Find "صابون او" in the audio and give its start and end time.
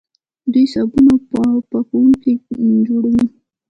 0.73-1.57